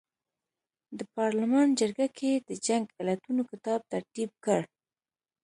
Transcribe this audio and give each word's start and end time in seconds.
د 0.97 0.99
پارلمان 1.15 1.67
جرګه 1.79 2.05
ګۍ 2.17 2.33
د 2.49 2.51
جنګ 2.67 2.85
علتونو 2.99 3.41
کتاب 3.51 3.79
ترتیب 3.93 4.29
کړ. 4.45 4.61